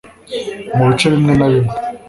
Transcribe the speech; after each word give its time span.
mu 0.75 0.83
bice 0.89 1.05
bimwe 1.13 1.33
na 1.35 1.47
bimwe 1.51 1.73